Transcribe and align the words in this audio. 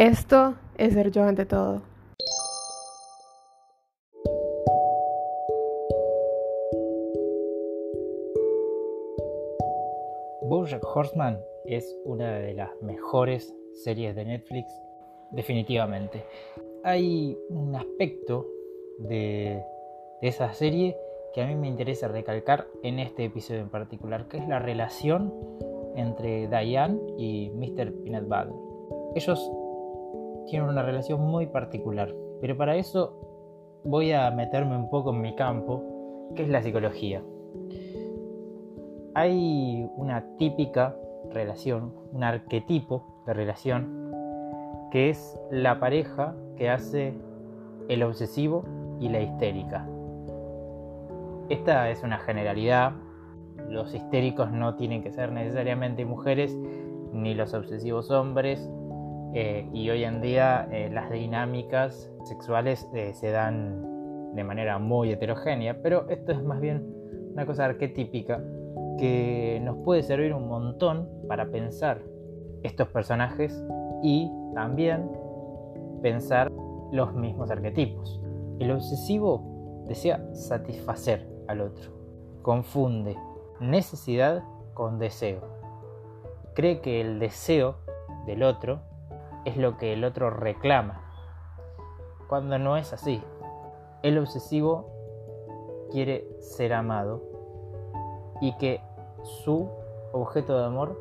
Esto 0.00 0.54
es 0.78 0.94
ser 0.94 1.10
yo 1.10 1.24
ante 1.24 1.44
todo. 1.44 1.82
Bojack 10.48 10.82
Horseman 10.82 11.38
es 11.66 11.94
una 12.06 12.38
de 12.38 12.54
las 12.54 12.70
mejores 12.80 13.54
series 13.84 14.16
de 14.16 14.24
Netflix, 14.24 14.72
definitivamente. 15.32 16.24
Hay 16.82 17.36
un 17.50 17.76
aspecto 17.76 18.46
de, 19.00 19.62
de 20.22 20.28
esa 20.28 20.54
serie 20.54 20.96
que 21.34 21.42
a 21.42 21.46
mí 21.46 21.54
me 21.56 21.68
interesa 21.68 22.08
recalcar 22.08 22.66
en 22.82 23.00
este 23.00 23.26
episodio 23.26 23.60
en 23.60 23.68
particular, 23.68 24.28
que 24.28 24.38
es 24.38 24.48
la 24.48 24.60
relación 24.60 25.30
entre 25.94 26.48
Diane 26.48 26.98
y 27.18 27.50
Mr. 27.50 27.92
Peanut 28.02 28.22
Butter. 28.22 28.54
Ellos 29.14 29.50
tienen 30.50 30.68
una 30.68 30.82
relación 30.82 31.20
muy 31.20 31.46
particular, 31.46 32.12
pero 32.40 32.56
para 32.56 32.76
eso 32.76 33.80
voy 33.84 34.12
a 34.12 34.30
meterme 34.30 34.76
un 34.76 34.90
poco 34.90 35.10
en 35.10 35.20
mi 35.20 35.34
campo, 35.34 35.82
que 36.34 36.42
es 36.42 36.48
la 36.48 36.62
psicología. 36.62 37.22
Hay 39.14 39.88
una 39.96 40.36
típica 40.36 40.96
relación, 41.30 41.94
un 42.12 42.24
arquetipo 42.24 43.22
de 43.26 43.34
relación, 43.34 44.10
que 44.90 45.10
es 45.10 45.40
la 45.50 45.78
pareja 45.78 46.34
que 46.56 46.68
hace 46.68 47.14
el 47.88 48.02
obsesivo 48.02 48.64
y 49.00 49.08
la 49.08 49.20
histérica. 49.20 49.88
Esta 51.48 51.90
es 51.90 52.02
una 52.02 52.18
generalidad. 52.18 52.92
Los 53.68 53.94
histéricos 53.94 54.52
no 54.52 54.74
tienen 54.76 55.02
que 55.02 55.10
ser 55.10 55.32
necesariamente 55.32 56.04
mujeres, 56.04 56.56
ni 57.12 57.34
los 57.34 57.54
obsesivos 57.54 58.10
hombres. 58.10 58.70
Eh, 59.32 59.68
y 59.72 59.88
hoy 59.90 60.02
en 60.02 60.20
día 60.20 60.68
eh, 60.72 60.90
las 60.92 61.10
dinámicas 61.10 62.10
sexuales 62.24 62.88
eh, 62.94 63.12
se 63.14 63.30
dan 63.30 64.34
de 64.34 64.42
manera 64.42 64.78
muy 64.78 65.12
heterogénea, 65.12 65.80
pero 65.82 66.08
esto 66.08 66.32
es 66.32 66.42
más 66.42 66.60
bien 66.60 66.92
una 67.32 67.46
cosa 67.46 67.66
arquetípica 67.66 68.42
que 68.98 69.60
nos 69.62 69.76
puede 69.84 70.02
servir 70.02 70.34
un 70.34 70.48
montón 70.48 71.08
para 71.28 71.50
pensar 71.50 72.02
estos 72.64 72.88
personajes 72.88 73.64
y 74.02 74.30
también 74.54 75.08
pensar 76.02 76.50
los 76.90 77.14
mismos 77.14 77.50
arquetipos. 77.50 78.20
El 78.58 78.72
obsesivo 78.72 79.84
desea 79.86 80.22
satisfacer 80.34 81.26
al 81.46 81.60
otro. 81.60 81.92
Confunde 82.42 83.16
necesidad 83.60 84.42
con 84.74 84.98
deseo. 84.98 85.40
Cree 86.54 86.80
que 86.80 87.00
el 87.00 87.20
deseo 87.20 87.76
del 88.26 88.42
otro 88.42 88.89
es 89.44 89.56
lo 89.56 89.76
que 89.78 89.92
el 89.92 90.04
otro 90.04 90.30
reclama, 90.30 91.02
cuando 92.28 92.58
no 92.58 92.76
es 92.76 92.92
así. 92.92 93.22
El 94.02 94.18
obsesivo 94.18 94.86
quiere 95.90 96.26
ser 96.40 96.72
amado 96.72 97.22
y 98.40 98.56
que 98.56 98.80
su 99.22 99.68
objeto 100.12 100.58
de 100.58 100.64
amor 100.64 101.00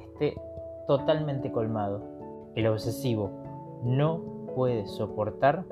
esté 0.00 0.40
totalmente 0.86 1.52
colmado. 1.52 2.02
El 2.54 2.66
obsesivo 2.66 3.30
no 3.84 4.20
puede 4.54 4.86
soportar 4.86 5.64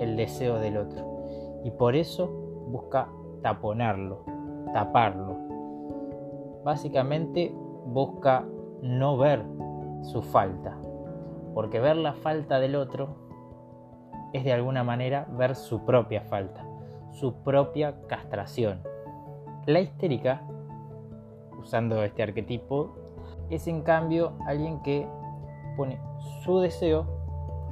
el 0.00 0.16
deseo 0.16 0.58
del 0.58 0.78
otro 0.78 1.24
y 1.64 1.70
por 1.70 1.94
eso 1.94 2.28
busca 2.68 3.08
taponarlo, 3.42 4.24
taparlo. 4.72 5.36
Básicamente 6.64 7.54
busca 7.86 8.46
no 8.80 9.16
ver 9.16 9.44
su 10.02 10.22
falta, 10.22 10.76
porque 11.54 11.80
ver 11.80 11.96
la 11.96 12.12
falta 12.14 12.58
del 12.60 12.76
otro 12.76 13.16
es 14.32 14.44
de 14.44 14.52
alguna 14.52 14.84
manera 14.84 15.26
ver 15.36 15.54
su 15.54 15.84
propia 15.84 16.22
falta, 16.22 16.64
su 17.10 17.34
propia 17.42 18.02
castración. 18.06 18.80
La 19.66 19.80
histérica, 19.80 20.42
usando 21.58 22.02
este 22.02 22.22
arquetipo, 22.22 22.96
es 23.50 23.66
en 23.66 23.82
cambio 23.82 24.32
alguien 24.46 24.82
que 24.82 25.06
pone 25.76 26.00
su 26.42 26.58
deseo 26.60 27.06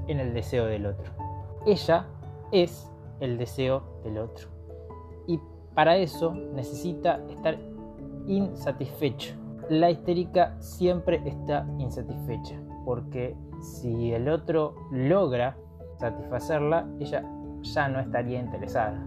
en 0.07 0.21
el 0.21 0.35
deseo 0.35 0.67
del 0.67 0.87
otro. 0.87 1.13
Ella 1.67 2.07
es 2.53 2.91
el 3.21 3.39
deseo 3.39 3.83
del 4.03 4.19
otro 4.19 4.49
y 5.27 5.41
para 5.75 5.97
eso 5.97 6.35
necesita 6.35 7.21
estar 7.29 7.59
insatisfecho. 8.27 9.40
La 9.71 9.89
histérica 9.89 10.57
siempre 10.59 11.23
está 11.25 11.65
insatisfecha 11.79 12.61
porque 12.85 13.37
si 13.61 14.13
el 14.13 14.29
otro 14.29 14.75
logra 14.91 15.57
satisfacerla, 15.99 16.89
ella 16.99 17.23
ya 17.61 17.89
no 17.89 18.01
estaría 18.01 18.41
interesada. 18.41 19.01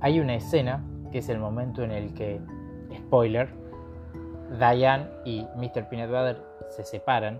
Hay 0.00 0.18
una 0.18 0.36
escena 0.36 0.82
que 1.12 1.18
es 1.18 1.28
el 1.28 1.38
momento 1.38 1.82
en 1.82 1.90
el 1.90 2.14
que, 2.14 2.40
spoiler, 2.96 3.50
Diane 4.58 5.10
y 5.26 5.46
Mr. 5.56 5.86
Peanut 5.90 6.08
Butter 6.08 6.42
se 6.70 6.82
separan, 6.82 7.38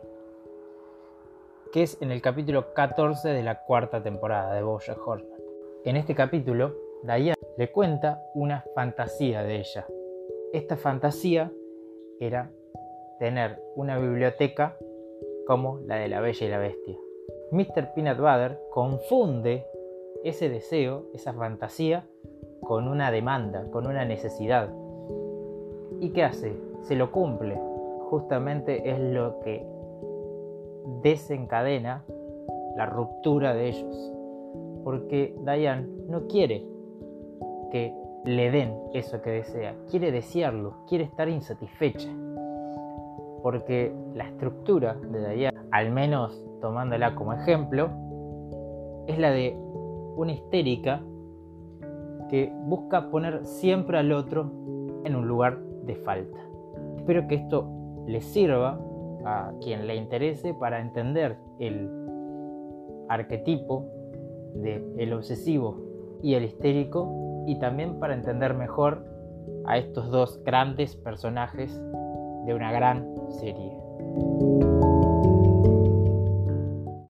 que 1.72 1.84
es 1.84 1.96
en 2.02 2.10
el 2.12 2.20
capítulo 2.20 2.74
14 2.74 3.30
de 3.30 3.42
la 3.42 3.62
cuarta 3.62 4.02
temporada 4.02 4.52
de 4.52 4.62
Bojack 4.62 5.08
Horseman. 5.08 5.40
En 5.86 5.96
este 5.96 6.14
capítulo, 6.14 6.74
Diane 7.02 7.32
le 7.56 7.72
cuenta 7.72 8.20
una 8.34 8.62
fantasía 8.74 9.42
de 9.42 9.60
ella. 9.60 9.86
Esta 10.52 10.76
fantasía 10.76 11.52
era 12.18 12.50
tener 13.18 13.62
una 13.76 13.98
biblioteca 13.98 14.76
como 15.46 15.80
la 15.86 15.96
de 15.96 16.08
la 16.08 16.20
Bella 16.20 16.46
y 16.46 16.50
la 16.50 16.58
Bestia. 16.58 16.96
Mr. 17.52 17.94
Peanut 17.94 18.18
Butter 18.18 18.58
confunde 18.70 19.66
ese 20.24 20.48
deseo, 20.48 21.06
esa 21.14 21.32
fantasía, 21.32 22.06
con 22.62 22.88
una 22.88 23.10
demanda, 23.10 23.70
con 23.70 23.86
una 23.86 24.04
necesidad. 24.04 24.70
¿Y 26.00 26.10
qué 26.10 26.24
hace? 26.24 26.54
Se 26.82 26.94
lo 26.96 27.10
cumple. 27.10 27.58
Justamente 28.10 28.90
es 28.90 28.98
lo 28.98 29.40
que 29.40 29.66
desencadena 31.02 32.04
la 32.76 32.86
ruptura 32.86 33.54
de 33.54 33.68
ellos 33.68 34.12
porque 34.84 35.34
Diane 35.44 35.86
no 36.08 36.26
quiere 36.26 36.64
que 37.70 37.94
le 38.24 38.50
den 38.50 38.74
eso 38.92 39.22
que 39.22 39.30
desea, 39.30 39.74
quiere 39.90 40.12
desearlo, 40.12 40.84
quiere 40.86 41.04
estar 41.04 41.28
insatisfecha. 41.28 42.08
Porque 43.42 43.94
la 44.14 44.28
estructura 44.28 44.94
de 44.94 45.34
Diane, 45.34 45.58
al 45.70 45.90
menos 45.90 46.44
tomándola 46.60 47.14
como 47.14 47.32
ejemplo, 47.32 47.90
es 49.06 49.18
la 49.18 49.30
de 49.30 49.56
una 50.16 50.32
histérica 50.32 51.02
que 52.28 52.52
busca 52.66 53.10
poner 53.10 53.44
siempre 53.44 53.98
al 53.98 54.12
otro 54.12 54.52
en 55.04 55.16
un 55.16 55.26
lugar 55.26 55.58
de 55.84 55.96
falta. 55.96 56.38
Espero 56.98 57.26
que 57.26 57.36
esto 57.36 57.68
le 58.06 58.20
sirva 58.20 58.78
a 59.24 59.52
quien 59.62 59.86
le 59.86 59.96
interese 59.96 60.54
para 60.54 60.80
entender 60.80 61.36
el 61.58 61.88
arquetipo 63.08 63.86
de 64.54 64.84
el 64.98 65.12
obsesivo 65.12 65.78
y 66.22 66.34
el 66.34 66.44
histérico 66.44 67.29
y 67.50 67.58
también 67.58 67.98
para 67.98 68.14
entender 68.14 68.54
mejor 68.54 69.04
a 69.66 69.76
estos 69.76 70.08
dos 70.10 70.40
grandes 70.44 70.94
personajes 70.94 71.76
de 72.46 72.54
una 72.54 72.70
gran 72.70 73.04
serie. 73.40 73.76